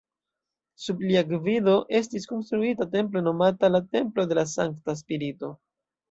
Sub 0.83 1.01
lia 1.09 1.19
gvido 1.31 1.75
estis 1.99 2.23
konstruita 2.31 2.87
templo 2.95 3.23
nomata 3.25 3.69
la 3.75 3.81
"Templo 3.97 4.25
de 4.31 4.39
la 4.39 4.47
Sankta 4.53 4.97
Spirito". 5.03 5.51